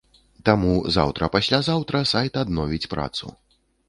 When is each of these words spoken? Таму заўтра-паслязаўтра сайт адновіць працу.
Таму 0.47 0.71
заўтра-паслязаўтра 0.95 2.01
сайт 2.13 2.39
адновіць 2.45 2.89
працу. 2.95 3.31